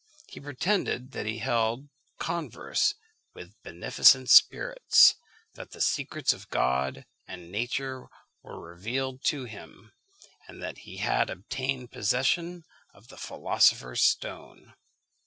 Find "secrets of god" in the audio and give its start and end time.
5.79-7.05